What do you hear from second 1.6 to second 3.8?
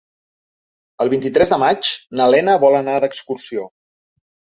maig na Lena vol anar d'excursió.